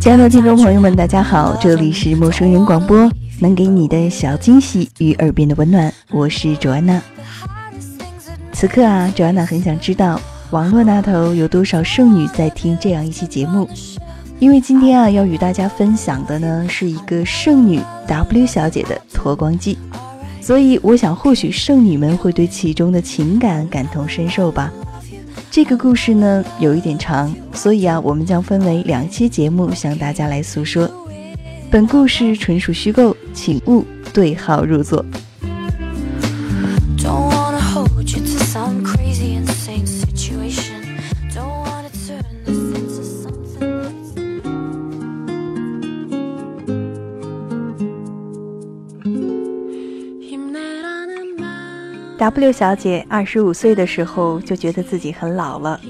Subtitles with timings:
[0.00, 7.00] 亲爱的听众朋友们，大家好，这里是陌生人广播，能给你的小惊喜与耳边的温暖，我是卓安娜。
[8.52, 10.20] 此刻啊，卓安娜很想知道
[10.50, 13.70] 网络那头有多少剩女在听这样一期节目，
[14.40, 19.78] 因为今天啊要与大家分享的呢是一个剩女 W 小姐的脱光记，
[20.40, 24.72] 所以我想或许剩女们会对其中的情感感同身受吧。
[25.52, 30.88] 这个故事呢有一点长，所以啊我们将分为两期节目向大家来诉说。
[31.68, 35.04] 本故事纯属虚构，请勿对号入座。
[52.20, 55.80] W 小姐二十五岁的时候就觉得自己很老了，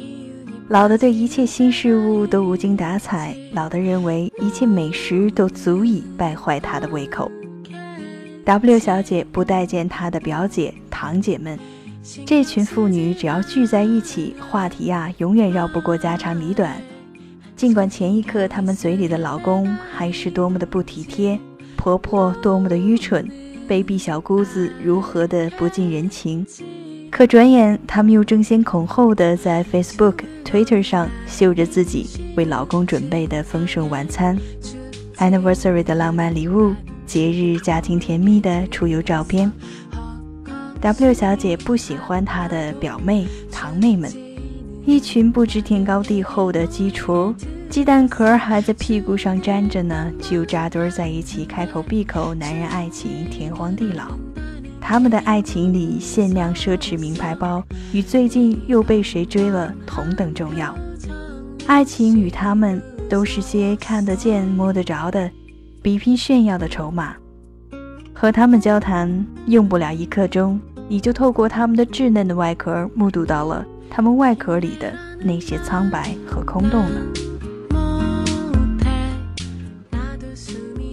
[0.69, 7.29] 老的对一切新事物都无精打采，老的认为一切美食都足以败坏她的胃口。
[8.45, 11.59] W 小姐不待见她的表姐、堂姐们，
[12.25, 16.81] 这群妇女只要聚在一起，话题呀永远绕不过家长里短。
[17.57, 21.37] 尽管前一刻她们嘴里的老公还是多么的不体贴，
[21.77, 23.29] 婆婆多么的愚蠢。
[23.71, 26.45] 卑鄙小姑子如何的不近人情，
[27.09, 32.05] 可转眼他们又争先恐后的在 Facebook、Twitter 上秀着自己
[32.37, 34.37] 为老公准备的丰盛晚餐、
[35.19, 36.75] Anniversary 的浪漫礼物、
[37.07, 39.53] 节日家庭甜蜜的出游照片。
[40.81, 44.11] W 小姐不喜欢她的表妹、堂妹们，
[44.85, 47.33] 一群不知天高地厚的鸡雏。
[47.71, 54.07] 鸡蛋壳还在屁股上粘着呢，就扎堆在一起，开口闭口男人爱情，天荒地老。
[54.81, 60.77] 他们的爱情里，限量奢侈名牌包与最近又被谁追了同等重要。
[61.69, 65.31] 爱情与他们都是些看得见、摸得着的，
[65.81, 67.15] 比拼炫耀的筹码。
[68.13, 74.93] 和他们交谈，用不了一刻钟，你就透过他们的稚嫩的外壳，目睹到了他们外壳里的
[75.23, 77.30] 那些苍白和空洞了。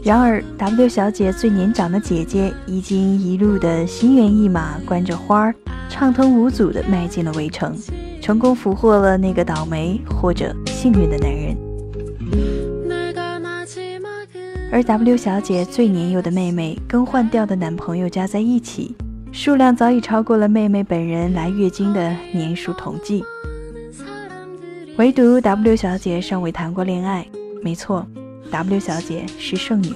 [0.07, 5.56] 然而，W 小姐最年长的姐姐已经一路的心猿意马，关着花儿，
[5.90, 7.78] 畅通无阻地迈进了围城，
[8.22, 11.57] 成功俘获了那个倒霉或者幸运的男人。
[14.72, 18.95] 而 W 小姐最年幼的妹妹更换掉的男朋友加在一起，
[19.34, 23.25] 数量早已超过了妹妹本人来月经的年数统计。
[24.97, 27.28] 唯独 W 小姐尚未谈过恋爱，
[27.62, 28.07] 没错。
[28.51, 29.91] W 小姐是剩女，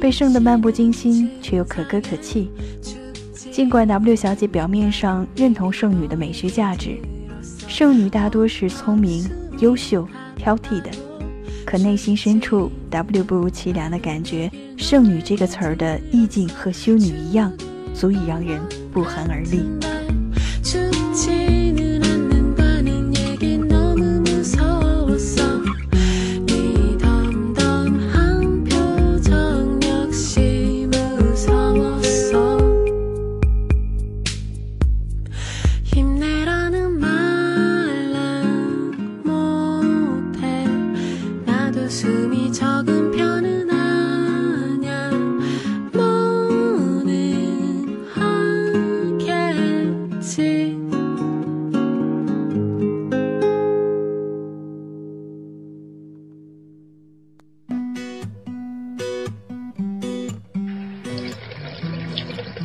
[0.00, 2.50] 被剩得漫不经心，却又可歌可泣。
[3.50, 6.96] 尽管 W 小姐表面上认同剩女的美学价值，
[7.68, 9.28] 剩女大多是聪明、
[9.58, 10.90] 优秀、挑剔的，
[11.64, 17.52] 可内心深处，W 不如其凉的感觉，剩女这个词儿的意境和修女一样，
[17.94, 18.60] 足以让人
[18.92, 19.91] 不寒而栗。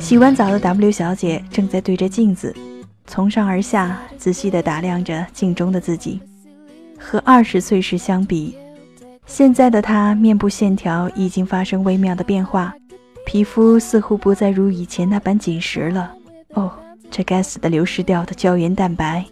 [0.08, 2.56] 洗完澡的 W 小姐正在对着镜子，
[3.06, 6.18] 从上而下仔细地打量着镜中的自己。
[6.98, 8.56] 和二十岁时相比，
[9.26, 12.74] 现在的她面部线条已经发生微妙的变化，
[13.26, 16.10] 皮肤似乎不再如以前那般紧实了。
[16.54, 16.72] 哦，
[17.10, 19.22] 这该死的流失掉的胶原蛋白，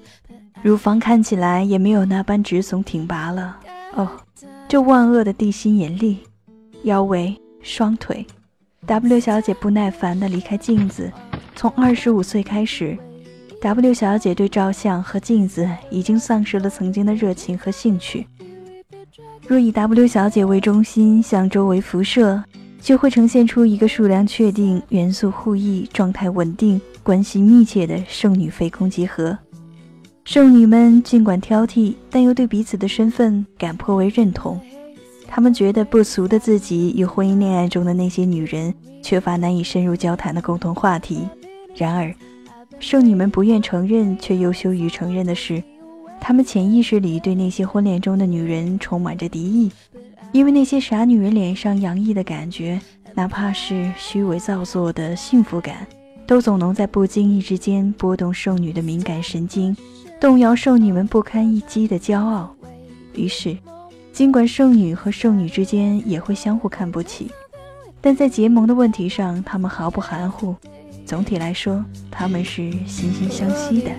[0.61, 3.57] 乳房看起来也没有那般直耸挺拔了。
[3.95, 4.07] 哦，
[4.69, 6.19] 这万恶的地心引力，
[6.83, 8.27] 腰围、双腿。
[8.87, 11.11] W 小姐不耐烦地离开镜子。
[11.57, 12.97] 从二十五岁开始
[13.61, 18.27] ，W 小姐对照相和镜子已经丧失了曾经的热情和兴趣。
[19.49, 22.43] 若以 W 小姐为中心向周围辐射，
[22.81, 29.37] 就会呈现出一个数量确定、元素互异、状态稳定、关系密切的剩女非空集合。
[30.25, 34.61] 剩女们尽管挑剔，但又对彼此的身份感颇为认同。
[35.29, 41.29] 他们觉得不俗的自己与婚姻恋爱中的那些女人缺乏难以深入交谈的共同话题。
[41.75, 42.15] 然而
[42.79, 45.63] 剩女们不愿承认却又羞于承认的是，
[46.21, 49.71] 她们潜意识里对那些婚恋中的女人充满着敌意，
[50.33, 52.81] 因为那些傻女人脸上洋溢的感觉，
[53.15, 55.87] 哪怕是虚伪造作的幸福感，
[56.27, 59.77] 都总能在不经意之间拨动剩女的敏感神经，
[60.21, 62.55] 动摇剩女们不堪一击的骄傲。
[63.15, 63.57] 于是，
[64.17, 67.31] 尽管剩女和剩女之间也会相互看不起，
[68.01, 70.57] 但在结盟的问题上，他们毫不含糊。
[71.05, 73.91] 总体来说，他们是惺惺相惜的。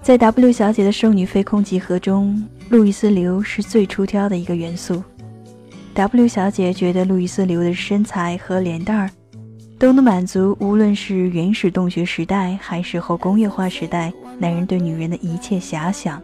[0.00, 5.04] 在 W 小姐的剩女飞空集合中，路易斯刘是最出挑的一个元素。
[5.92, 9.10] W 小姐觉得路易斯刘的身材和脸蛋儿
[9.82, 16.22] 都能满足无论是原始洞穴时代还是后工业化时代男人对女人的一切遐想。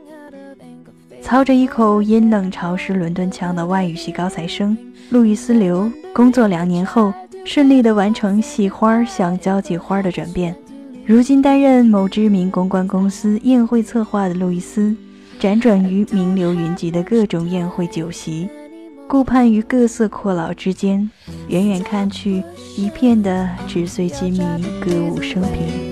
[1.21, 4.79] 操着一口阴冷潮湿伦敦腔的外语系高材生
[5.11, 7.13] 路易斯刘，工作两年后，
[7.45, 10.55] 顺利地完成系花向交际花的转变。
[11.05, 14.95] 如今担任某知名公关公司宴会策划的路易斯，
[15.41, 18.49] 辗转于名流云集的各种宴会酒席，
[19.09, 21.11] 顾盼于各色阔佬之间，
[21.49, 22.45] 远远看去，
[22.77, 24.39] 一片的纸醉金迷，
[24.85, 25.88] 歌舞升平。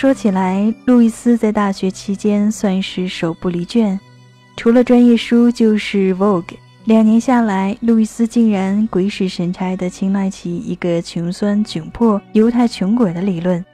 [0.00, 3.98] 说起来，路易斯在大学期间算是手不离卷，
[4.56, 6.44] 除了专业书就是《Vogue》。
[6.84, 13.64] 两年下来，路易斯竟然鬼使神差地青睐起一个穷酸窘迫犹太穷鬼的理论。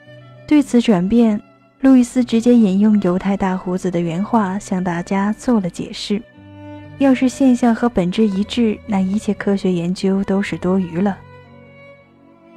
[0.49, 1.39] 对此转变，
[1.83, 6.23] 路易斯直接引用犹太大胡子的原话向大家做了解释：
[6.97, 11.19] 要是现象和本质一致，那一切科学研究都是多余了。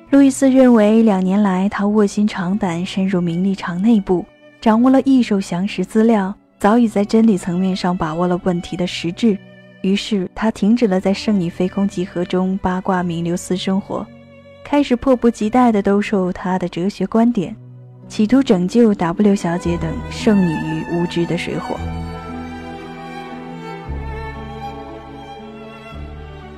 [0.09, 4.25] 路易斯认为，两年来他卧薪尝胆，深入名利场内部，
[4.62, 9.38] 掌握了一手详实资料，早已在真理层面上把握了问题的实质。
[9.81, 14.07] 于是，他停止了在圣女飞空集合中八卦名流私生活，
[14.63, 17.53] 开始迫不及待地兜售他的哲学观点，
[18.07, 21.75] 企图拯救 W 小姐等剩女于无知的水火。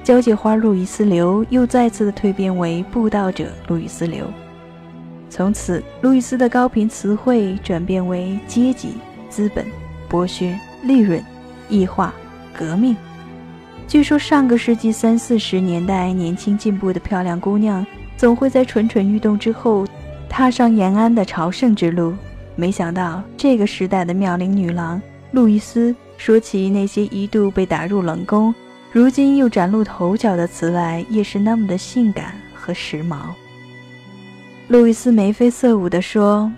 [0.10, 4.26] 交际花路易斯流又再次的蜕变为布道者路易斯流，
[5.30, 8.94] 从此路易斯的高频词汇转变为阶级、
[9.30, 9.64] 资本、
[10.10, 11.24] 剥削、利润、
[11.70, 12.12] 异化、
[12.58, 12.98] 革命。
[13.88, 17.86] 据说上个世纪三四十年代，年轻进步的漂亮姑娘
[18.18, 19.86] 总会在蠢蠢欲动之后，
[20.28, 22.16] 踏上延安的朝圣之路。
[22.56, 25.00] 没想到这个时代的妙龄女郎
[25.34, 28.52] 路易斯，说起那些一度被打入冷宫。
[28.92, 33.18] 如今又崭露头角的词来，也是那么的性感和时髦。
[34.68, 36.52] 路易斯眉飞色舞地说：“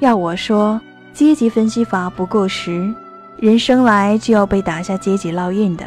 [0.00, 0.78] 要我说，
[1.14, 2.94] 阶级分析法不过时，
[3.38, 5.84] 人生来就要被打下阶级烙印的。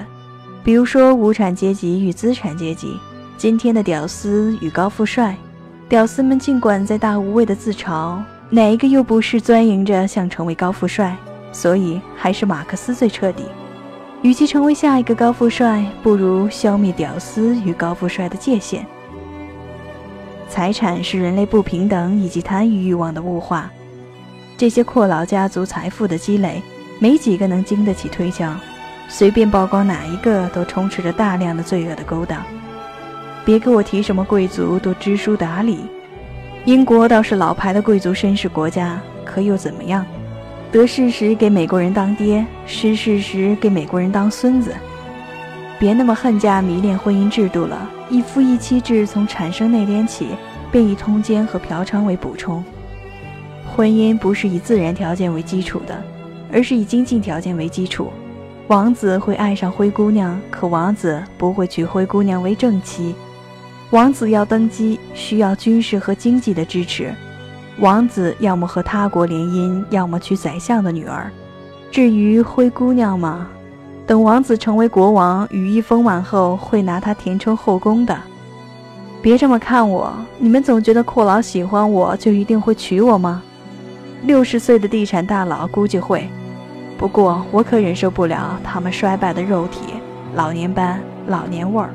[0.64, 3.00] 比如说，无产阶级与资产阶级，
[3.38, 5.36] 今天的屌丝与高富帅。
[5.88, 8.20] 屌丝们尽管在大无畏的自嘲，
[8.50, 11.16] 哪一个又不是钻营着想成为高富帅？
[11.52, 13.44] 所以还是马克思最彻底。”
[14.24, 18.86] 与其成为下一个高富帅，不如消灭屌丝与高富帅的界限。
[20.48, 23.70] 财产是人类不平等以及贪欲欲望的物化。
[24.56, 26.63] 这些阔佬家族财富的积累，
[27.00, 28.50] 没几个能经得起推敲。
[29.10, 32.42] 随便曝光哪一个，都充斥着大量的罪恶的勾当。
[33.44, 35.80] 别给我提什么贵族都知书达理，
[36.63, 40.06] 英国倒是老牌的贵族绅士国家，可又怎么样？
[40.74, 44.74] 得势时给美国人当爹，失势时给美国人当孙子。
[45.77, 50.30] 别那么恨嫁迷恋婚姻制度了，一夫一妻制从产生那天起，
[50.72, 52.63] 便以通奸和嫖娼为补充。
[53.63, 56.03] 婚姻不是以自然条件为基础的，
[56.51, 58.12] 而是以经济条件为基础。
[58.65, 63.13] 王子会爱上灰姑娘，可王子不会娶灰姑娘为正妻。
[63.92, 67.13] 王子要登基，需要军事和经济的支持。
[67.80, 71.32] 王子要么和他国联姻，要么娶宰相的女儿。
[71.89, 73.48] 至于灰姑娘嘛，
[74.06, 78.15] 等王子成为国王，羽翼丰满后，会拿她填充后宫的。
[79.22, 83.42] 别这么看我，你们总觉得阔佬喜欢我就一定会娶我吗？
[84.24, 86.30] 六十岁的地产大佬估计会，
[86.98, 89.96] 不过我可忍受不了他们衰败的肉体、
[90.36, 91.89] 老年斑、老年味儿。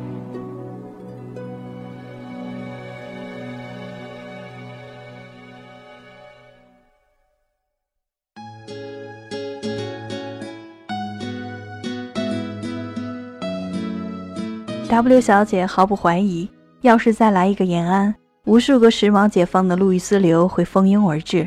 [14.89, 16.49] W 小姐毫不怀疑，
[16.81, 18.15] 要是再来一个延安，
[18.47, 21.47] 无数个时髦解放的路易斯流会蜂拥而至。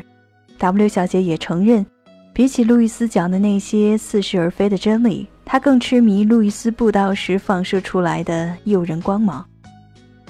[0.58, 1.84] W 小姐也承认，
[2.32, 9.44] 比起路易斯讲的那些似是而非的真理，她更痴迷路易斯布道时放射出来的诱人光芒。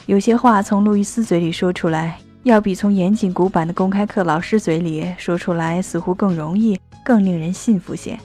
[0.07, 8.19] 有些话从路易斯嘴里说出来，要比从严谨古板的公开课老师嘴里说出来似乎更容易，更令人信服些。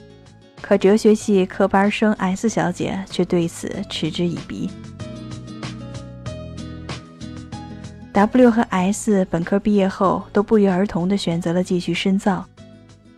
[0.60, 4.70] 可哲学系科班生 S 小姐却对此嗤之以鼻。
[8.12, 12.44] W 和 S 本科毕业后都不约而同地选择了继续深造。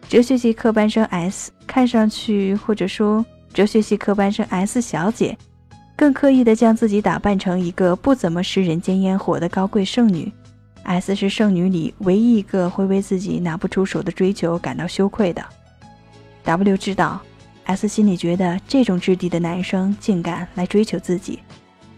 [0.09, 5.37] 哲学系科班生 S 看上去，或者说哲学系科班生 S 小姐，
[5.97, 10.31] 更刻意地将自己打扮成一个不怎么食人间烟火的高贵剩女。
[10.83, 15.43] S 是剩女里唯一一个会为自己拿不出手的追求感到羞愧的。
[16.45, 17.21] W 知道。
[17.71, 21.39] S 心里觉得这种质地的男生竟敢来追求自己，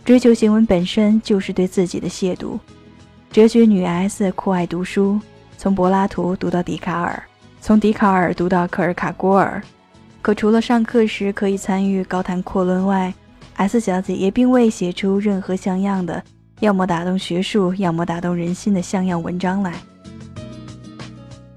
[0.05, 2.59] 追求行为本身就是对自己的亵渎。
[3.31, 5.19] 哲学女 S 酷爱读书，
[5.57, 7.23] 从柏拉图读到笛卡尔，
[7.63, 9.63] 从笛卡尔读到克尔卡郭尔。
[10.21, 13.13] 可除了上课时可以参与高谈阔论外
[13.55, 16.23] ，S 小姐也并未写出任何像样的，
[16.61, 19.73] 要么打动学术，要么打动人心的像样文章来。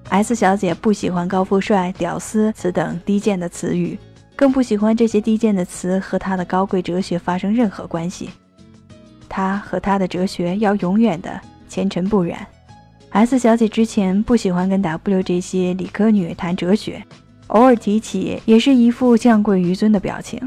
[0.10, 3.98] S 小姐不喜欢高富帅、屌丝此等低贱的词语，
[4.36, 8.30] 更不喜欢这些低贱的词和她的高贵哲学发生任何关系。
[9.28, 12.46] 她和她的哲学要永远的前尘不染。
[13.10, 17.04] S 小姐之前不喜欢跟 W 这些理科女谈哲学，
[17.48, 20.40] 偶尔提起也是一副降贵于尊的表情。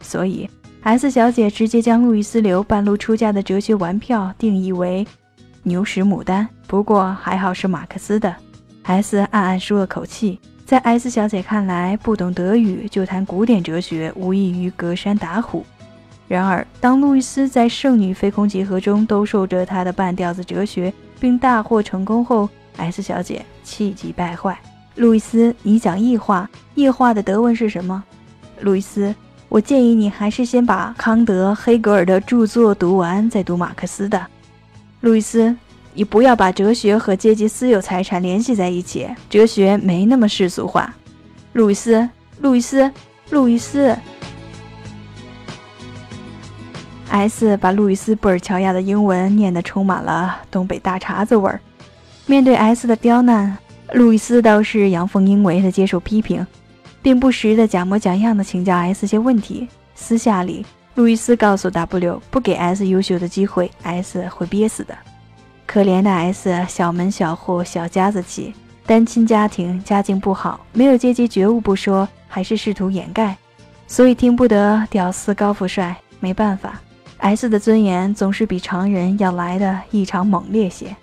[0.00, 0.48] 所以
[0.82, 5.04] S 小姐直接将路易斯流半路出家的哲学玩票定义为
[5.62, 8.34] 牛屎牡丹，不过还好是马克思的。
[8.86, 15.66] S 暗暗舒了口气，在 S 小姐看来，不懂德语就谈古典哲学，无异于隔山打虎。
[16.28, 24.56] 然而，当路易斯在圣女飞空集合中兜售着他的半吊子哲学，并大获成功后，S 小姐气急败坏。
[24.94, 28.02] 路易斯，你讲异化，异化的德文是什么？
[28.60, 29.12] 路易斯，
[29.48, 34.24] 我建议你还是先把康德、黑格尔的著作读完，再读马克思的。
[35.00, 35.56] 路易斯。
[35.96, 40.94] 你不要把哲学和阶级私有财产联系在一起，哲学没那么世俗化。
[41.54, 42.06] 路易斯，
[42.40, 42.92] 路易斯，
[43.30, 43.96] 路易斯。
[47.08, 51.58] S 把路易斯布尔乔亚的英文念得充满了东北大碴子味儿。
[52.26, 53.56] 面对 S 的刁难，
[53.94, 56.46] 路易斯倒是阳奉阴违的接受批评，
[57.00, 59.66] 并不时的假模假样的请教 S 些问题。
[59.94, 64.94] 私下里，路易斯告诉 W，不给 S 优秀的机会，S 会憋死的。
[65.76, 68.54] 可怜的 S，小门小户，小家子气，
[68.86, 73.36] 单亲家庭，家境不好，没有阶级觉悟不说，还是试图掩盖，
[73.86, 75.94] 所以听不得屌丝高富帅。
[76.18, 76.80] 没办法
[77.18, 80.96] ，S 的尊严总是比常人要来的异常猛烈些。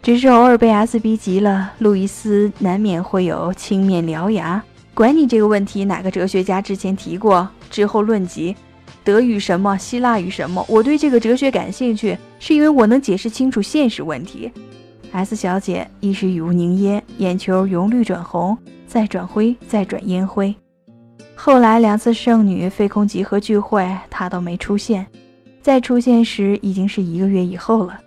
[0.00, 4.64] 只是偶尔被 S 逼急了，路易斯难免会有青面獠牙。
[4.94, 8.56] 管你这个问题哪个哲学家之前提过，之后论及。
[9.08, 10.62] 德语什么，希腊语什么？
[10.68, 14.52] 我对这个哲学感兴趣，是因为我能解释清楚现实问题。
[15.12, 18.54] S 小姐一时语无凝噎，眼球由绿转红，
[18.86, 20.54] 再转灰，再转烟灰。
[21.34, 25.06] 后来两次圣女飞空集合聚会，她都没出现。
[25.62, 27.98] 再出现时，已经是一个月以后了。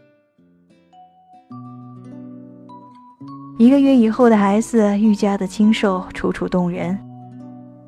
[3.58, 6.96] 一个月以后的 S 愈加的清瘦，楚楚动人。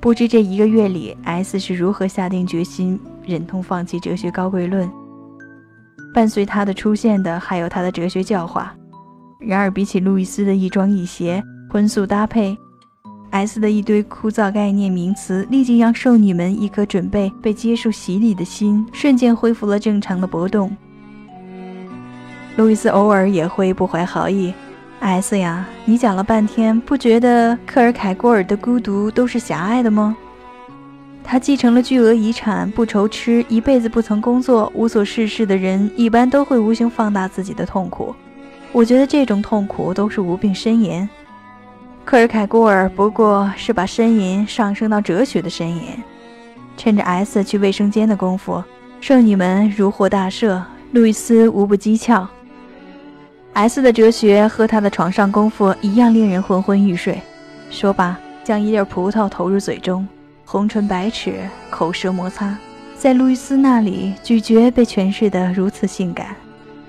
[0.03, 4.91] 不知这一个月里，S 是如何下定决心忍痛放弃哲学高贵论。
[6.13, 8.75] 伴随他的出现的，还有他的哲学教化。
[9.39, 12.53] 然而，比起路易斯的一庄一谐、荤素搭配
[13.31, 20.75] ，S 的一堆枯燥概念名词，立即让少女们一颗准备被接受洗礼的心瞬间恢复了正常的搏动。
[22.57, 24.53] 路易斯偶尔也会不怀好意。
[25.03, 30.15] S 呀，你讲了半天，不觉得克尔凯郭尔的孤独都是狭隘的吗？
[31.21, 38.15] 他继承了巨额遗产，不愁吃，一辈子不曾工作，无所事事的人，一般都会无形放大自己的痛苦。
[38.71, 41.07] 我觉得这种痛苦都是无病呻吟。
[42.05, 45.81] 克尔凯郭尔不过是把呻吟上升到哲学的呻吟。
[46.77, 48.63] 趁着 S 去卫生间的功夫，
[49.01, 50.61] 剩女们如获大赦，
[50.93, 52.25] 路易斯无不讥诮。
[53.53, 57.21] S 的哲学和他的床上功夫一样令人昏昏欲睡。
[57.69, 60.07] 说罢，将一粒葡萄投入嘴中，
[60.43, 61.35] 红唇白齿，
[61.69, 62.57] 口舌摩擦，
[62.97, 66.35] 在路易斯那里，咀嚼被诠释得如此性感。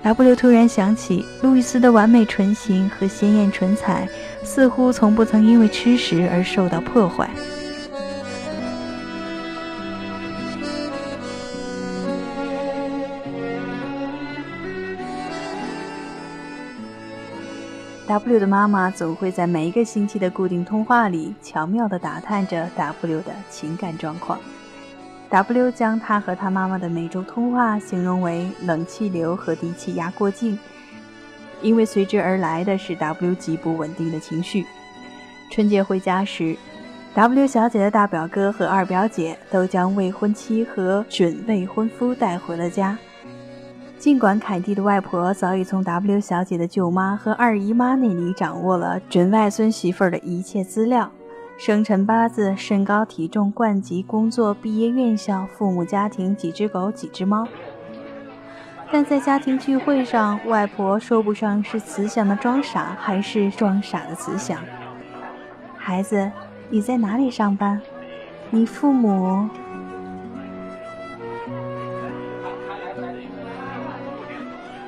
[0.01, 4.07] W 突然想起，路易斯的完美唇形和鲜艳唇彩，
[4.43, 7.29] 似乎从不曾因为吃食而受到破坏。
[18.07, 24.39] W 的妈妈总会在每一个星期的固定通话里，巧妙地打探着 W 的情感状况。
[25.31, 30.57] W 将他和他妈妈的每周通话形容为冷气流和低气压过境，
[31.63, 34.63] 因为随之而来的是 W 极不稳定的情绪。
[35.49, 36.55] 春节回家时
[37.15, 42.95] ，W 小姐的大表哥和二表姐都将未婚妻和准未婚夫带回了家。
[44.05, 51.09] 尽管凯蒂的外婆早已从 W 小姐的舅妈和二姨妈那里掌握了准外孙媳妇儿的一切资料，
[51.57, 57.47] 生辰八字、身高体重、冠级、工作、毕业院校、父母家庭、几只狗、几只猫，
[58.91, 64.59] 但在家庭聚会上，外婆说不上是慈祥的装傻，还是装傻的慈祥。
[65.75, 66.31] 孩子，
[66.69, 67.81] 你在哪里上班？
[68.51, 69.49] 你父母？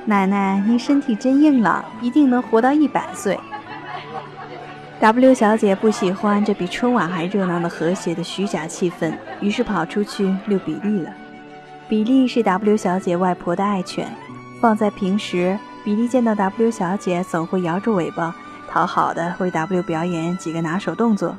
[0.08, 3.38] 奶奶，您身体真硬朗，一定能活到一百岁。
[5.00, 9.12] W 小姐不喜欢这比春晚还热闹的和谐的虚假气氛，
[9.42, 11.10] 于是跑出去遛比利了。
[11.90, 14.08] 比利是 W 小姐外婆的爱犬，
[14.62, 18.34] 放在平时，比利见到 W 小姐总会摇着尾巴，
[18.66, 21.36] 讨好的为 W 表演几个拿手动作。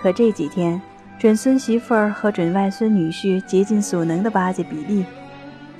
[0.00, 0.80] 可这几天，
[1.18, 5.04] 准孙媳妇儿和准外孙女婿竭尽所能地巴结比利，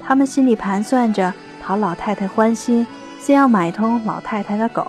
[0.04, 1.32] 他们心里盘算着。
[1.66, 2.86] 讨老太太欢心，
[3.18, 4.86] 先要买通老太太的狗。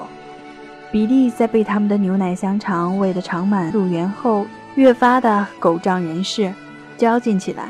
[0.92, 6.54] 比利在被他们的牛奶香肠喂得长满肚圆后，越发的狗仗人势，
[6.96, 7.70] 交劲起来。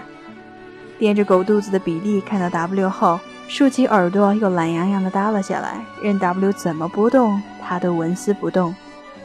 [1.00, 3.18] 垫着狗肚子的比利看到 W 后，
[3.48, 8.76] 竖起耳朵又懒洋洋地耷拉下来，任 W 怎么拨动，他都纹丝不动。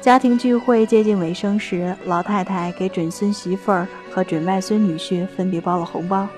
[0.01, 6.29] 家庭聚会接近尾声时，老太太给准孙媳妇儿和准外孙女婿分别包了红包。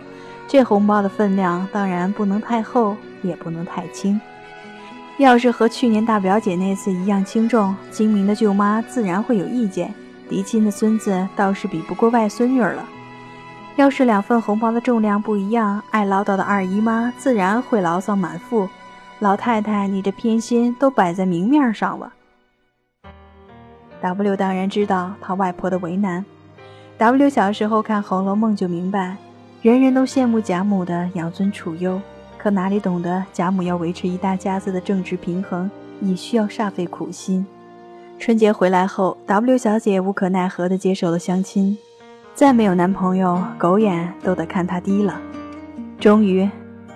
[0.47, 4.21] 这红包的分量当然不能太厚，也不能太轻。
[5.19, 9.89] 要是和去年大表姐那次一样轻重，精明的舅妈自然会有意见；
[10.29, 12.85] 嫡亲的孙子倒是比不过外孙女了。
[13.77, 18.69] 要是两份红包的重量不一样，爱唠叨的二姨妈自然会牢骚满腹。
[19.21, 22.13] 老太太，你这偏心都摆在明面上了。
[24.01, 26.25] W 当然知道他外婆的为难。
[26.99, 29.17] W 小时候看《红楼梦》就明白。
[29.65, 31.99] 人人都羡慕贾母的养尊处优，
[32.37, 35.71] 可哪里懂得贾母要维持一大家子的政治平衡，
[36.03, 37.47] 也需要煞费苦心。
[38.19, 41.79] 春节回来后，W 小姐无可奈何地接受了相亲，
[42.35, 45.19] 再没有男朋友，狗眼都得看她低了。
[45.99, 46.47] 终于，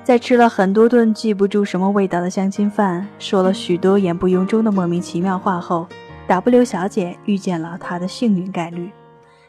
[0.04, 5.86] 在吃了很多顿记不住什么味道的相亲饭，说了许多言不由衷的莫名其妙话后
[6.26, 8.90] ，W 小姐遇见了她的幸运概率，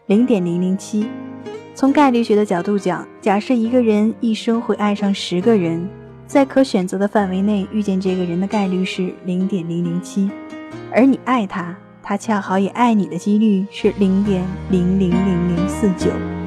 [0.06, 1.10] 零点零零七。
[1.76, 5.88] 从概率学的角度讲，假设一个人一生会爱上十个人，
[6.28, 10.30] 在可选择的范围内遇见这个人的概率是零点零零七，
[10.92, 16.39] 而你爱他，他恰好也爱你的几率是零点零零零零四九。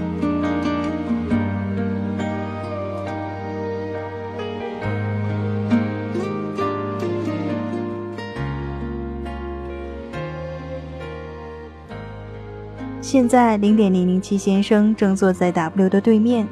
[13.13, 16.49] 现在，零点零零七先生正坐在 W 的对面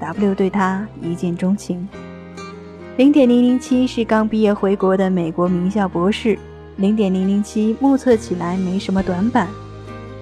[0.00, 1.88] ，W 对他一见钟情。
[2.96, 6.36] 零点零零七是刚毕业回国的美国名校博士。
[6.78, 9.46] 零点零零七目测起来没什么短板，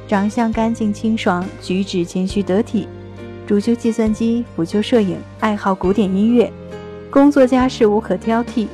[0.06, 2.86] 长相干净清爽，举止谦虚得体，
[3.46, 6.52] 主修计算机，辅修摄影，爱好古典音乐，
[7.08, 8.66] 工作家事无可挑剔。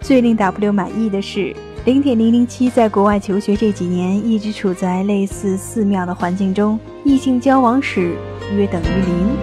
[0.00, 1.52] 最令 W 满意的是。
[1.84, 8.16] 零点零零七在国外求学这几年，一直处在类似寺庙的环境中，异性交往史
[8.56, 9.36] 约等于零。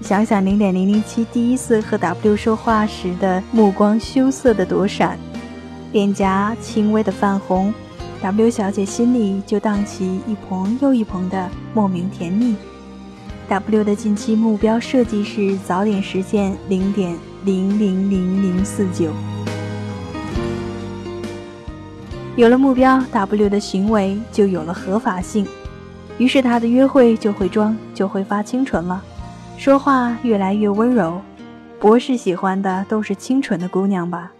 [0.00, 5.18] 想想零点零零七第一次和 W 说话时的目光羞涩的躲闪，
[5.92, 7.70] 脸颊轻微的泛红
[8.22, 12.56] ，W 小姐心里就荡起一捧又一捧的莫名甜蜜。
[13.48, 19.10] W 的近期目标设计是早点实现零点零零零零四九。
[22.36, 25.46] 有了目标，W 的行为就有了合法性。
[26.18, 29.02] 于是他的约会就会装，就会发清纯了，
[29.56, 31.18] 说话越来越温柔。
[31.80, 34.30] 博士喜欢的都是清纯的姑娘吧？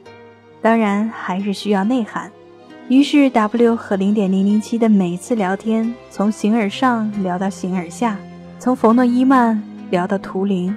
[0.61, 2.31] 当然还是需要内涵。
[2.89, 8.19] 于是 W 和零点零零七的每次聊天，从形而上聊到形而下，
[8.61, 10.75] 从冯诺依曼聊到图灵，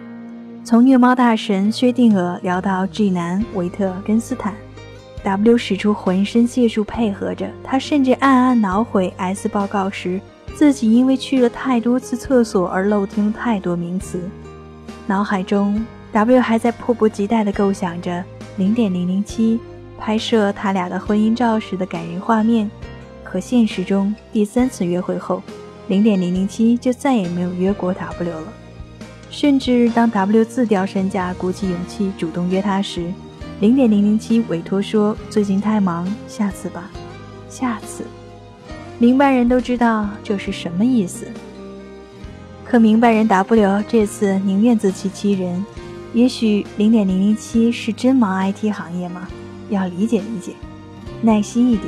[0.63, 4.53] 从虐猫大神薛定谔聊到 G 男维特根斯坦。
[5.23, 10.21] W 使出浑身解数配合着，他甚至暗暗恼悔 S 报告时
[10.53, 14.29] 自己因为去了太多次厕所而漏听了太多名词。
[15.07, 18.23] 脑海中，W 还在迫不及待地构想着
[18.57, 19.59] 零点零零七
[19.97, 22.69] 拍摄他俩的婚姻照时的感人画面。
[23.23, 25.41] 可现实中，第三次约会后，
[25.91, 28.53] 零点零零七就再也没有约过 W 了。
[29.29, 33.11] 甚至当 W 自掉身价，鼓起勇气主动约他时，
[33.59, 36.89] 零点零零七委托说：“最近太忙，下次吧，
[37.49, 38.05] 下次。”
[38.99, 41.27] 明白人都知道这是什么意思。
[42.63, 45.65] 可明白人 W 这次宁愿自欺欺人。
[46.13, 49.27] 也许零点零零七是真忙 IT 行业吗？
[49.69, 50.53] 要理解理解，
[51.21, 51.87] 耐心一点，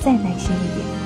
[0.00, 1.03] 再耐心一点。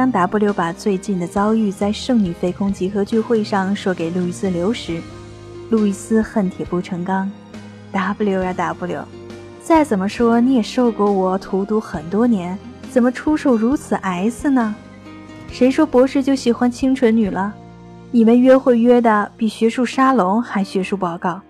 [0.00, 4.98] 当 W 把最近的遭遇在圣女飞空集合聚会上说给路易斯刘时，
[5.68, 7.30] 路易斯恨铁不成钢。
[7.92, 9.04] W 呀 W，
[9.62, 12.58] 再怎么说你也受过我荼毒很多年，
[12.90, 14.74] 怎么出手如此 S 呢？
[15.52, 17.52] 谁说博士就喜欢清纯女了？
[18.10, 21.42] 你们约会约的比学术沙龙还学术报告。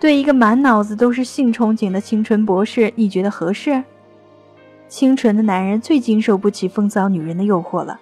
[0.00, 3.84] 对一个满脑子都是性憧憬的清纯博士，你觉得合适？
[4.90, 7.98] 清纯的男人最经受不起风骚女人的诱惑了。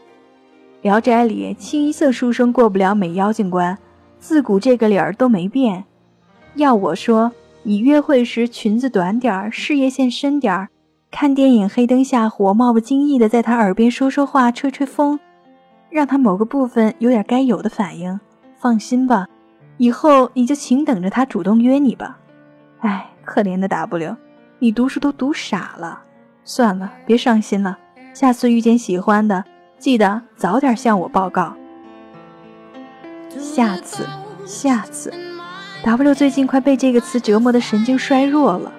[0.80, 3.76] 聊斋里清一色书生过不了美妖精关，
[4.18, 5.84] 自古这个理儿都没变。
[6.54, 7.30] 要我说，
[7.62, 10.68] 你约会时裙子短点儿，事业线深点儿，
[11.10, 15.20] 看电影黑灯瞎火，冒不经意的在他耳边说说话，吹吹风，
[15.90, 18.18] 让他某个部分有点该有的反应。
[18.56, 19.26] 放心吧，
[19.76, 22.18] 以后你就请等着他主动约你吧。
[22.78, 24.16] 哎，可怜的 W，
[24.58, 26.02] 你读书都读傻了。
[26.48, 27.78] 算了，别伤心了。
[28.14, 29.44] 下次遇见喜欢的，
[29.78, 31.54] 记得早点向我报告。
[33.38, 34.06] 下次，
[34.46, 35.12] 下次
[35.84, 38.72] ，W 最近快被这个词折磨的神经衰弱了。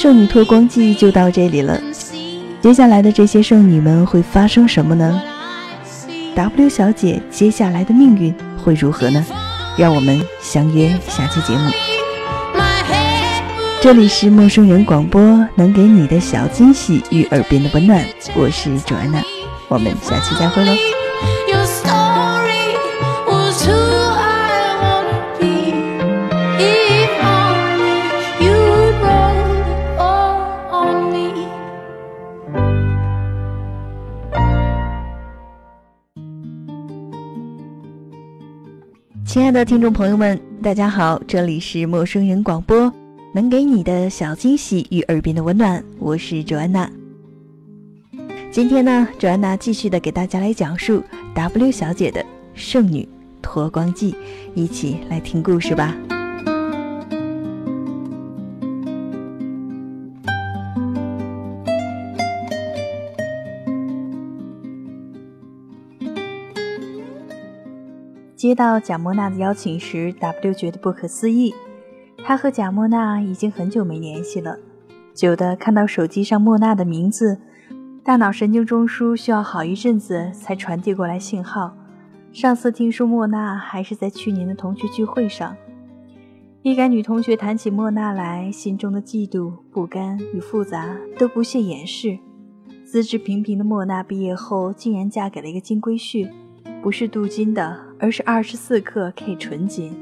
[0.00, 1.78] 今天圣女脱光记就到这里了，
[2.62, 5.20] 接下来的这些圣女们会发生什么呢
[6.34, 9.22] ？W 小姐接下来的命运会如何呢？
[9.76, 11.70] 让我们相约下期节目。
[13.82, 15.20] 这里是陌生人广播，
[15.54, 18.02] 能给你的小惊喜与耳边的温暖，
[18.34, 19.22] 我是卓安娜，
[19.68, 20.72] 我们下期再会喽。
[39.30, 42.92] 亲爱的听众朋友们，大家好，这里是陌生人广播，
[43.32, 46.90] 能给你的小惊喜与耳边的温暖，我是卓安娜。
[48.50, 51.00] 今天呢，卓安娜继续的给大家来讲述
[51.32, 53.08] W 小姐的圣女
[53.40, 54.16] 脱光记，
[54.56, 55.96] 一起来听故事吧。
[68.50, 71.54] 接到贾莫娜的邀请时，W 觉得不可思议。
[72.24, 74.58] 他和贾莫娜已经很久没联系了，
[75.14, 77.38] 久的看到手机上莫娜的名字，
[78.02, 81.76] 大脑神经中枢需要好一阵子才传递过来信号。
[82.32, 85.56] 上次听说莫娜还是在去年的同学聚会上。
[86.62, 92.18] 一干女同学谈起莫娜来，心中的嫉妒、不甘与复杂都不屑掩饰。
[92.84, 96.28] 资质平平的莫娜毕业后，竟然嫁给了一个金龟婿。
[96.82, 99.92] 不是镀金的，而是二十四克 K 纯金。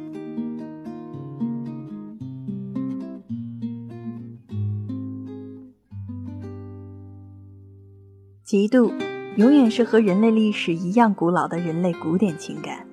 [8.46, 8.90] 嫉妒
[9.36, 12.86] 永远是和人类历史一样古老的人类古典情感。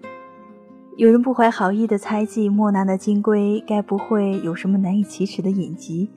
[0.97, 6.09] 有人不怀好意的猜忌莫娜的金龟，该不会有什么难以启齿的隐疾？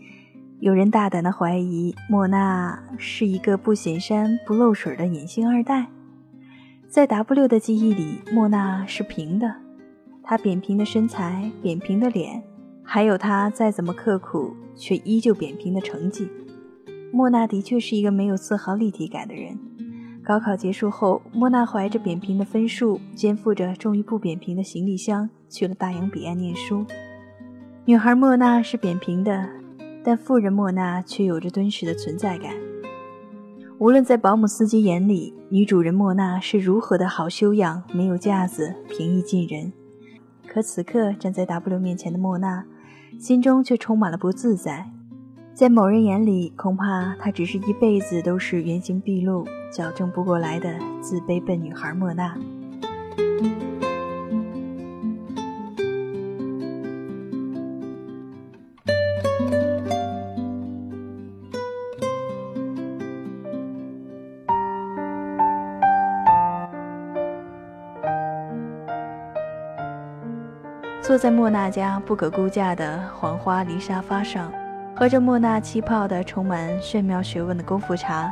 [0.60, 5.86] 有人大胆的怀疑莫娜是一个不显山不露水的隐性二代。
[6.88, 9.54] 在 W 的记忆里，莫娜是平的，
[10.22, 12.42] 她扁平的身材、扁平的脸，
[12.82, 16.26] 还有她再怎么刻苦却依旧扁平的成绩。
[17.12, 19.58] 莫娜的确是一个没有丝毫立体感的人。
[20.24, 26.86] 高考结束后，莫娜怀着扁平的分数，肩负着重于不扁平的行李箱，去了大洋彼岸念书。
[27.84, 29.46] 女孩莫娜是扁平的。
[30.04, 32.54] 但富人莫娜却有着敦实的存在感。
[33.78, 39.72] 无论在保姆司机眼里，女主人莫娜是如何的好修养、没有架子、平易近人，
[40.48, 42.64] 可此刻站在 W 面前的莫娜，
[43.20, 44.90] 心中却充满了不自在。
[45.54, 52.36] 在某人眼里，恐怕她只是一辈子都是原形毕露、矫正不过来的自卑笨女孩莫娜。
[71.08, 74.52] 坐在莫娜家不可估价的黄花梨沙发上，
[74.94, 78.30] 喝着莫娜气泡的充满玄妙学问的功夫茶，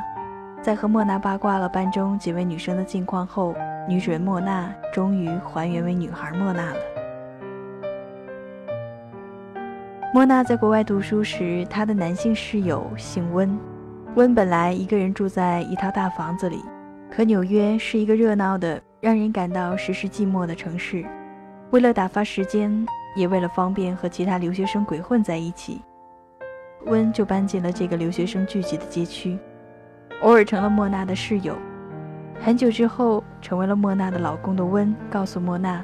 [0.61, 3.55] 在和莫娜八卦了班中几位女生的近况后，
[3.89, 6.77] 女主人莫娜终于还原为女孩莫娜了。
[10.13, 13.57] 莫娜在国外读书时，她的男性室友姓温。
[14.13, 16.63] 温本来一个人住在一套大房子里，
[17.09, 21.03] 可纽约是一个热闹的、让人感到时时寂寞的城市。
[21.71, 25.81] 为了打发时间，也为了方便和其他留学生鬼混在一起，
[26.85, 29.37] 温就搬进了这个留学生聚集的街区，
[30.21, 31.57] 偶尔成了莫娜的室友。
[32.39, 35.83] 很久之后，成为了莫娜的老公的温告诉莫娜：“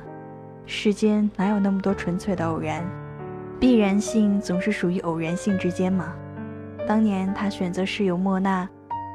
[0.66, 2.82] 世间哪有那么多纯粹的偶然？
[3.60, 6.14] 必然性总是属于偶然性之间嘛。”
[6.88, 8.70] 当年他选择室友莫娜，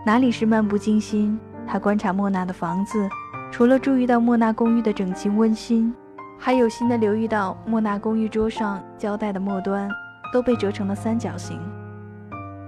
[0.05, 1.41] 哪里是漫不经心？
[1.67, 3.09] 他观察莫娜的房子，
[3.51, 5.95] 除了注意到莫娜公寓的整齐温馨。
[6.41, 9.91] 还有心的留意到，莫娜公寓桌上胶带的末端
[10.33, 11.61] 都被折成了三角形。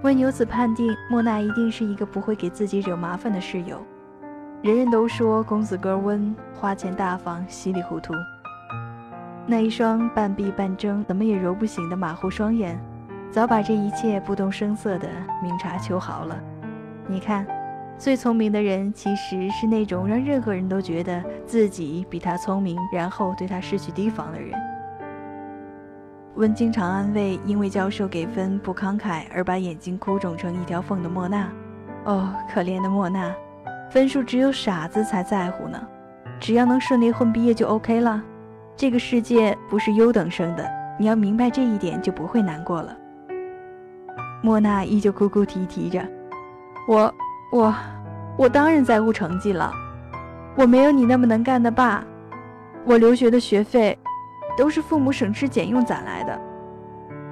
[0.03, 3.81] 温由此判定，莫娜一定是一个不会给自己惹麻烦的室友。
[4.61, 8.13] 人人都说公子哥温花钱大方、稀里糊涂。
[9.47, 12.79] 那一双半闭半睁、怎么也揉不醒的马虎双眼，
[13.31, 15.07] 早把这一切不动声色地
[15.41, 16.37] 明察秋毫了。
[17.07, 17.47] 你看。
[18.01, 24.59] 最聪明的人其实是那种让任何人都觉得自己比他聪明，然后对他失去提防的人。
[26.33, 31.47] 温经常安慰因为教授给分不慷慨而把眼睛哭肿成一条缝的莫娜。
[32.05, 33.31] 哦，可怜的莫娜，
[33.91, 35.79] 分数只有傻子才在乎呢。
[36.39, 38.19] 只要能顺利混毕业就 OK 了。
[38.75, 42.97] 这个世界不是优等生的，你要明白这一点就不会难过了。
[44.41, 46.03] 莫娜依旧哭哭啼啼着，
[46.87, 47.13] 我。
[47.51, 47.75] 我，
[48.37, 49.71] 我当然在乎成绩了。
[50.55, 52.03] 我没有你那么能干的爸，
[52.85, 53.97] 我留学的学费
[54.57, 56.39] 都是父母省吃俭用攒来的。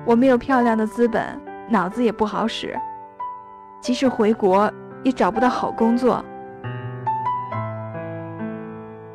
[0.05, 2.77] 我没有漂亮的资本，脑子也不好使，
[3.79, 4.69] 即使回国
[5.03, 6.23] 也找不到好工作。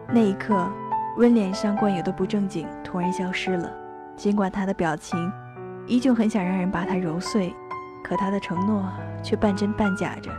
[0.09, 0.67] 那一刻，
[1.19, 3.71] 温脸上惯有的不正经突然消失了，
[4.17, 5.31] 尽管他的表情
[5.87, 7.55] 依旧很想让人把他揉碎，
[8.03, 8.85] 可他的承诺
[9.23, 10.31] 却半真半假着。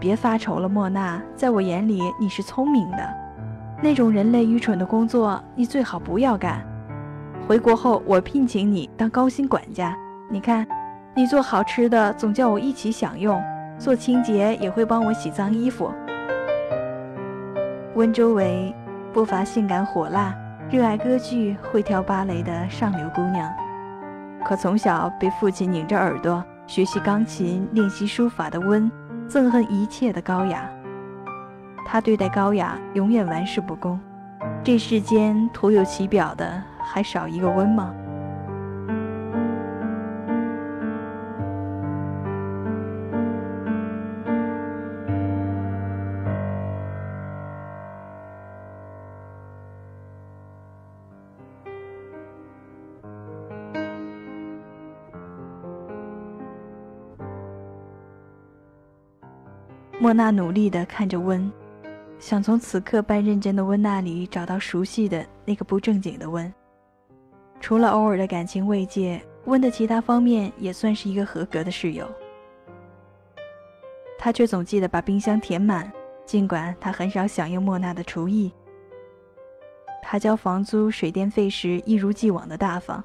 [0.00, 3.14] 别发愁了，莫娜，在我眼里你是聪明的。
[3.82, 6.64] 那种人类愚蠢的工作，你最好不要干。
[7.46, 9.96] 回国后，我聘请你当高薪管家。
[10.30, 10.66] 你看，
[11.14, 13.42] 你做好吃的总叫我一起享用，
[13.78, 15.90] 做清洁也会帮我洗脏衣服。
[17.94, 18.74] 温周围
[19.12, 20.34] 不乏性感火辣、
[20.70, 23.50] 热爱歌剧、会跳芭蕾的上流姑娘，
[24.44, 28.90] 可从小被父亲拧着耳朵学习钢琴、练习书法的温。
[29.28, 30.66] 憎恨一切的高雅，
[31.84, 34.00] 他对待高雅永远玩世不恭。
[34.64, 37.94] 这世间徒有其表的，还少一个温吗？
[60.08, 61.52] 莫娜努力地看着温，
[62.18, 66.50] 想从此刻半认真的温那里找到熟悉的那个不正经的温。
[67.60, 72.08] 除了偶尔的感情慰藉，温的其他方面也算是一个合格的室友。
[74.18, 75.92] 他却总记得把冰箱填满，
[76.24, 78.50] 尽管他很少响应莫娜的厨艺。
[80.02, 83.04] 他交房租、水电费时一如既往的大方，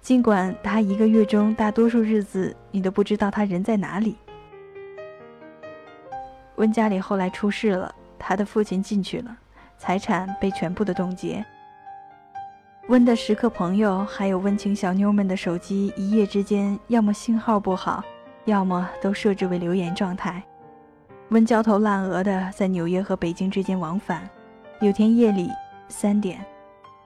[0.00, 4.16] 尽管他一个月中大多数日子你都不知道他人在哪里。
[6.62, 9.36] 温家里后来出事了，他的父亲进去了，
[9.76, 11.44] 财产被全部的冻结。
[12.86, 18.04] 温的食客朋友还有温情小妞们的手机，一夜之间要么信号不好，
[18.44, 20.40] 要么都设置为留言状态。
[21.30, 24.22] 温焦头烂额的在纽约和北京之间往返。
[24.80, 25.50] 有天夜里
[25.88, 26.38] 三点，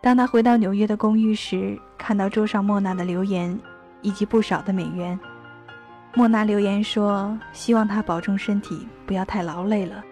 [0.02, 3.58] 当他回到纽约的公寓时，看到桌上莫娜的留言，
[4.02, 5.18] 以及不少的美元。
[6.18, 10.02] 莫娜留言说：“希望他保重身体，不要太劳累了。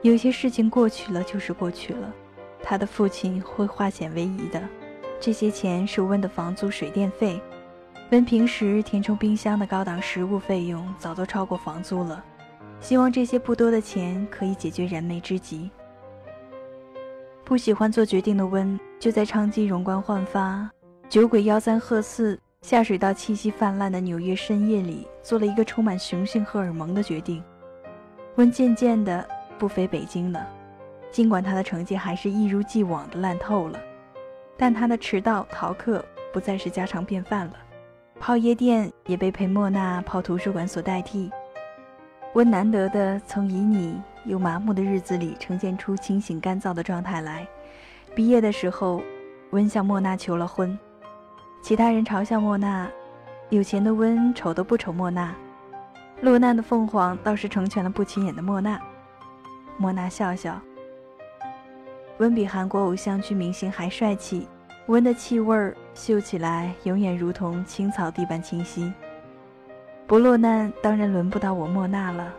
[0.00, 2.10] 有些事情过去了就是过去了，
[2.62, 4.62] 他的父亲会化险为夷的。
[5.20, 7.38] 这些钱是温的房租、水电费，
[8.10, 12.24] 温平时填充冰箱的高档食物费用早都超过房租了。
[12.80, 15.70] 希望这些不多的钱可以解决燃眉之急。”
[17.44, 20.66] 不喜欢做决定的温，就在昌吉容光焕发、
[21.10, 27.42] 酒鬼吆三喝四、下水道气息泛滥的纽约深夜里，做了一个充满雄性荷尔蒙的决定。
[28.36, 29.26] 温渐渐的
[29.58, 30.46] 不飞北京了，
[31.10, 33.80] 尽管他的成绩还是一如既往的烂透了，
[34.56, 37.54] 但他的迟到逃课不再是家常便饭了。
[38.20, 41.30] 泡夜店也被陪莫娜泡图书馆所代替。
[42.34, 47.46] 温难得的从旖旎又麻木的日子里呈现出清醒干燥的状态来。
[48.14, 49.02] 毕业的时候，
[49.50, 50.76] 温向莫娜求了婚。
[51.62, 52.90] 其他人嘲笑莫娜，
[53.50, 55.34] 有钱的温丑都不丑莫娜。
[56.20, 58.80] 落难的凤凰倒是成全了不起眼的莫娜。
[59.76, 60.60] 莫娜笑笑。
[62.18, 64.48] 温比韩国偶像剧明星还帅气。
[64.86, 68.92] 温的气味儿嗅起来永远如同青草地般清晰。
[70.06, 72.30] 不落难，当然轮不到我莫娜了。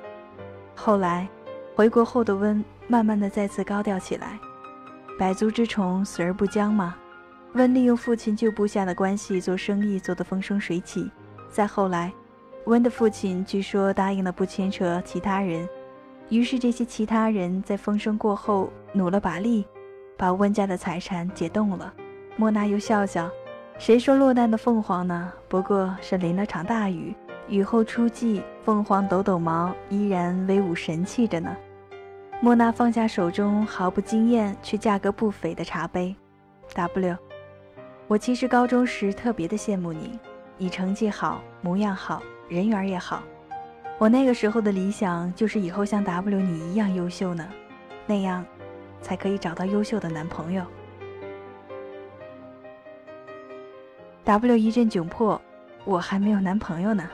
[0.75, 1.27] 后来，
[1.75, 4.37] 回国后的温慢慢的再次高调起来。
[5.17, 6.95] 百足之虫，死而不僵嘛。
[7.55, 11.09] 温利用父亲旧部下的关系做生意，做得风生水起。
[11.49, 12.11] 再后来，
[12.65, 15.65] 温的父亲据说答应了不牵扯其他人，
[16.27, 19.65] 于是这些其他人在风声过后努了把力，
[20.17, 21.93] 把温家的财产解冻了。
[22.35, 23.29] 莫娜又笑笑
[23.79, 25.31] ：“谁说落难的凤凰呢？
[25.47, 27.15] 不过是淋了场大雨。”
[27.47, 31.55] 雨后初霁，凤凰抖抖毛，依然威武神气着呢。
[32.41, 36.13] 莫娜放下手中毫不惊艳却价格不菲的茶杯。
[36.73, 37.15] W，
[38.07, 40.19] 我其实高中时特别的羡慕你，
[40.57, 43.23] 你成绩好，模样好，人缘也好。
[43.97, 47.47] 我那个时候的理想就是以后像 W 你一样优秀呢，
[48.05, 48.45] 那样
[49.01, 50.63] 才可以找到优秀的男朋友。
[54.23, 55.41] W 一阵窘迫，
[55.83, 57.09] 我还没有男朋友呢。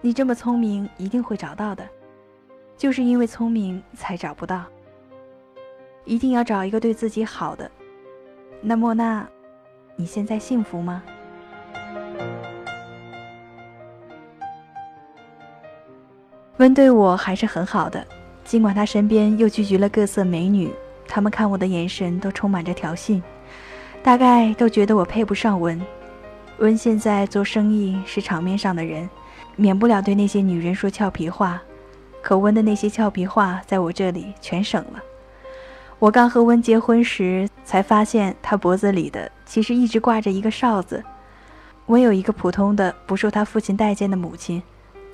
[0.00, 1.86] 你这么聪明，一定会找到的。
[2.78, 4.64] 就是因为聪明，才找不到。
[6.04, 7.70] 一定要找一个对自己好的。
[8.60, 9.28] 那莫娜，
[9.96, 11.02] 你现在幸福吗？
[16.58, 18.06] 温对我还是很好的，
[18.44, 20.70] 尽管他身边又聚集了各色美女，
[21.08, 23.22] 他们看我的眼神都充满着挑衅，
[24.02, 25.80] 大概都觉得我配不上温。
[26.58, 29.08] 温现在做生意是场面上的人。
[29.58, 31.62] 免不了对那些女人说俏皮话，
[32.20, 35.02] 可温的那些俏皮话在我这里全省了。
[35.98, 41.02] 我刚和温结婚时，才发现他脖子里的其实一直挂着一个哨子。
[41.86, 44.62] 温有一个普通的、不受他父亲待见的母亲，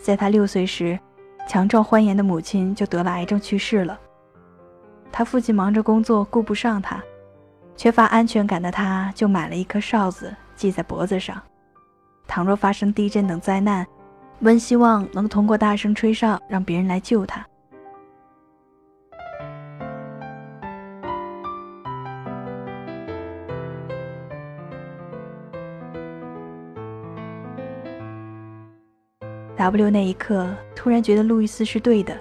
[0.03, 0.99] 在他六岁时，
[1.47, 4.01] 强壮欢颜的母亲就得了癌症去世了。
[5.13, 7.01] 他父亲忙着工作，顾不上他，
[7.77, 11.41] 缺乏安全感的他就买了一颗哨子系在脖子上，
[12.27, 13.87] 倘若发生地震等灾难。
[14.41, 17.47] 温希望能通过大声吹哨，让别人来救他。
[29.63, 32.19] W 那一刻突然觉得路易斯是对的，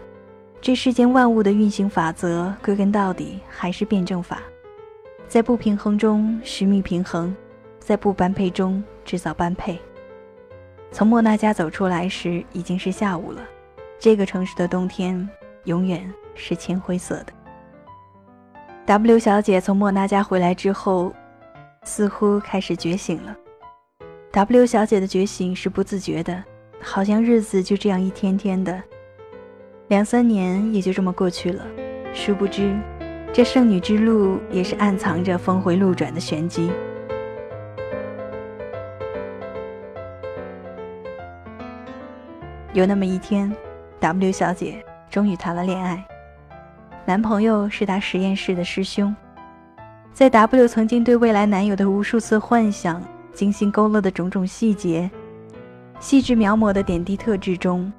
[0.61, 4.43] 这世间万物的运行法则，归根到底还是辩证法，
[5.27, 7.35] 在不平衡中寻觅平衡，
[7.79, 9.79] 在不般配中制造般配。
[10.91, 13.41] 从莫娜家走出来时，已经是下午了。
[13.97, 15.27] 这个城市的冬天
[15.63, 17.33] 永远是青灰色的。
[18.85, 21.11] W 小姐从莫娜家回来之后，
[21.85, 23.35] 似乎开始觉醒了。
[24.31, 26.43] W 小姐的觉醒是不自觉的，
[26.81, 28.81] 好像日子就这样一天天的，
[29.87, 31.63] 两三年也就这么过去了。
[32.13, 32.75] 殊不知，
[33.31, 36.69] 这圣女之路也是暗藏着峰回路转的玄机。
[42.73, 43.53] 有那么一天
[43.99, 46.03] ，W 小姐终于谈了恋爱，
[47.05, 49.15] 男朋友是她实验室的师兄。
[50.13, 53.01] 在 W 曾经对未来男友的无数次幻想，
[53.33, 55.09] 精心勾勒的种种细节，
[56.01, 57.93] 细致描摹的点滴特质中，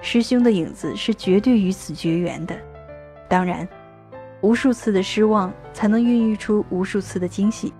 [0.00, 2.56] 师兄的影子是绝对与此绝缘的。
[3.28, 3.68] 当然，
[4.40, 7.74] 无数次的失望才能孕育出无数次的惊喜。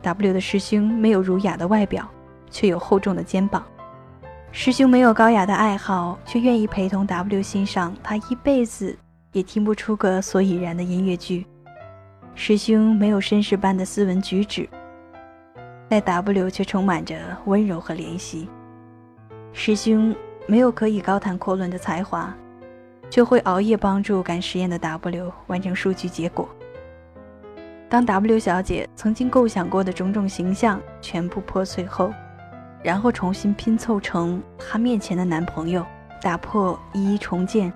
[0.00, 2.08] W 的师兄没有儒雅的外表，
[2.50, 3.62] 却有厚重的肩膀。
[4.50, 8.96] 师兄没有高雅的爱好，却愿意陪同 W 欣赏他一辈子
[9.32, 11.46] 也听不出个所以然的音乐剧。
[12.34, 14.66] 师兄没有绅士般的斯文举止，
[15.88, 18.48] 在 W 却充满着温柔和怜惜。
[19.52, 20.14] 师兄
[20.46, 22.34] 没有可以高谈阔论的才华，
[23.08, 26.48] 却会熬夜帮助赶实验的 W 完成数据结果。
[27.88, 32.12] 当 W 小姐曾经构想过的种种形象全部破碎后，
[32.82, 35.86] 然后重新拼凑成她面前的男朋友，
[36.20, 37.72] 打破一一重建，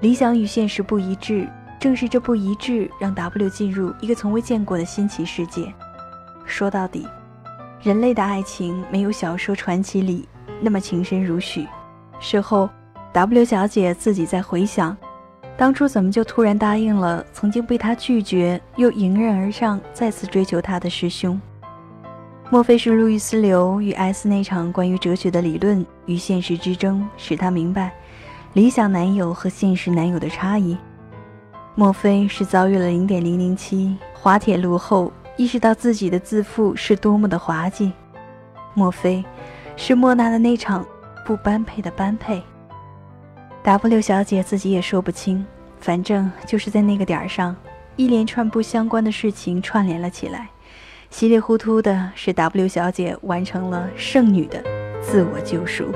[0.00, 5.72] 理想与现实不一致，正是这不一致让 W 进入一个从未见过的新奇世界。
[6.44, 7.06] 说到底，
[7.82, 10.28] 人类的爱情没有小说传奇里
[10.60, 11.66] 那么情深如许。
[12.20, 12.68] 事后
[13.14, 14.94] ，W 小姐自己在回想。
[15.56, 21.40] 当初怎么就突然答应了曾经被她拒绝又迎刃而上再次追求她的师兄？
[22.50, 27.92] 莫非是路易斯流与艾斯那场关于哲学的理论与现实之争，使他明白
[28.52, 30.76] 理想男友和现实男友的差异？
[31.74, 35.10] 莫非是遭遇了零点零零七滑铁卢后，
[35.40, 37.92] 意识到自己的自负是多么的滑稽？
[38.74, 39.24] 莫非
[39.74, 40.86] 是莫娜的那场
[41.24, 42.42] 不般配的般配
[43.62, 45.42] ？W 小姐自己也说不清，
[45.78, 47.56] 反正就是在那个点儿上，
[47.96, 50.50] 一连串不相关的事情串联了起来，
[51.08, 54.62] 稀里糊涂的是 W 小姐完成了剩女的
[55.00, 55.90] 自我救赎。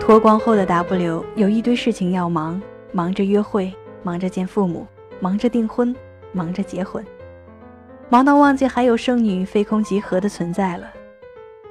[0.00, 2.58] 脱光后的 W 有一堆事情要忙，
[2.92, 3.70] 忙着约会，
[4.06, 4.86] 忙着见父母，
[5.18, 5.92] 忙着订婚，
[6.30, 7.04] 忙着结婚，
[8.08, 10.86] 忙到忘记还有剩女非空即合的存在了。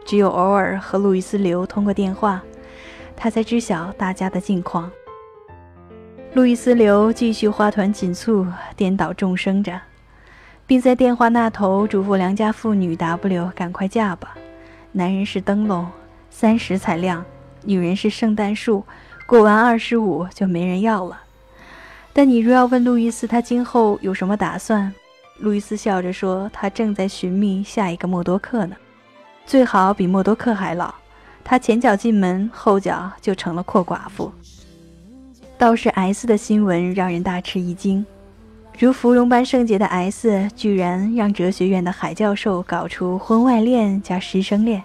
[0.04, 2.44] 只有偶尔和路易斯流通过电话，
[3.16, 4.92] 他才知晓大家的近况。
[6.34, 9.80] 路易斯流继续花团锦簇，颠倒众生着，
[10.68, 14.36] 并在电话那头嘱咐良家妇女 W 赶快嫁吧。
[14.92, 15.88] 男人是灯笼，
[16.30, 17.24] 三十才亮；
[17.64, 18.84] 女人是圣诞树，
[19.26, 21.22] 过完二十五就没人要了。
[22.18, 24.90] 但你若要问路易斯他今后有什么打算，
[25.40, 28.76] 路易斯笑着说：“他正在寻觅下一个默多克呢。”
[29.46, 30.96] 最好比默多克还老，
[31.44, 34.32] 他前脚进门，后脚就成了阔寡妇。
[35.58, 38.06] 倒是 S 的新闻让人大吃一惊，
[38.80, 44.82] 如芙蓉般圣洁的 S，居然让哲学院的海教授搞出婚外恋加师生恋。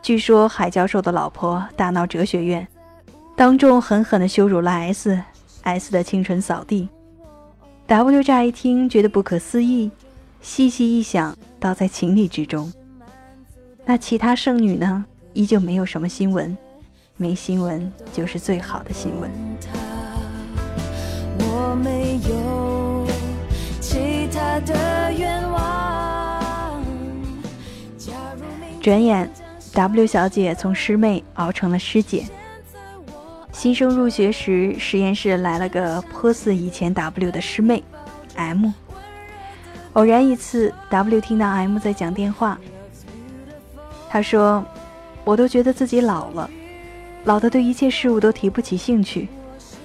[0.00, 2.66] 据说海教授的老婆大闹哲学院，
[3.36, 5.20] 当众狠狠地羞辱了 S
[5.62, 6.88] S，S 的清纯扫地。
[7.86, 9.90] W 乍一听觉得不可思议，
[10.40, 12.72] 细细一想，倒在情理之中。
[13.84, 15.04] 那其他剩女呢？
[15.32, 16.56] 依旧没有什么新闻，
[17.16, 19.30] 没新闻就是最好的新闻。
[21.38, 23.06] 我没有
[28.80, 29.30] 转眼
[29.74, 32.24] ，W 小姐从师妹熬成了师姐。
[33.58, 37.82] 新生入学时，实验室来了个颇似以前 W 的师妹
[38.36, 38.70] M。
[39.94, 42.56] 偶然一次，W 听到 M 在讲电话。
[44.08, 44.64] 他说
[45.24, 46.48] ：“我都觉得自己老了，
[47.24, 49.26] 老的对一切事物都提不起兴趣，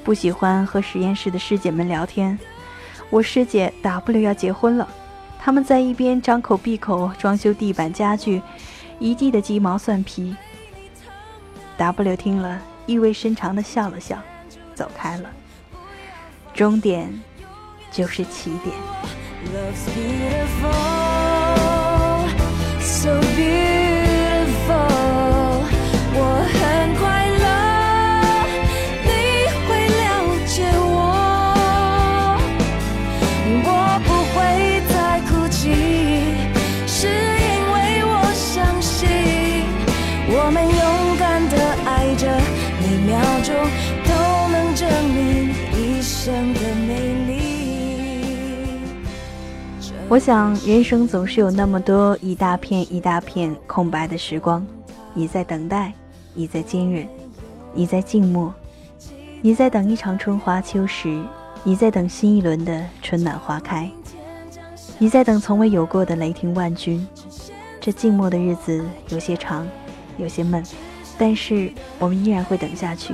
[0.04, 2.38] 不喜欢和实验室的师姐们聊天。
[3.10, 4.88] 我师姐 W 要结婚了，
[5.40, 8.40] 他们在一边张口闭口装修地板家具，
[9.00, 10.36] 一地的鸡毛蒜皮。
[11.76, 14.22] ”W 听了，意味深长的笑了笑，
[14.76, 15.30] 走开了。
[16.54, 17.22] 终点
[17.92, 18.76] 就是起点。
[26.16, 26.73] 我
[46.24, 47.42] 生的美丽。
[50.08, 54.66] 我想，人生总是有那么多一大片一大片空白的时光，
[55.14, 55.92] 你在等待，
[56.34, 57.06] 你在坚韧，
[57.74, 58.54] 你在静默，
[59.42, 61.22] 你在等一场春华秋实，
[61.62, 63.92] 你在等新一轮的春暖花开，
[64.98, 67.06] 你在等从未有过的雷霆万钧。
[67.82, 69.68] 这静默的日子有些长，
[70.18, 70.64] 有些闷，
[71.18, 71.70] 但是
[72.00, 73.14] 我们依然会等下去。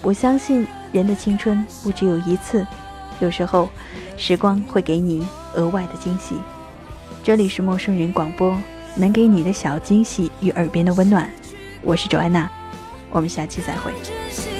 [0.00, 2.66] 我相信，人的青春不只有一次，
[3.20, 3.68] 有时候。
[4.16, 6.34] 时光会给你额外的惊喜。
[7.24, 8.54] 这里是陌生人广播，
[8.94, 11.26] 能给你的小惊喜与耳边的温暖。
[11.80, 12.46] 我是周安娜，
[13.10, 14.59] 我们下期再会。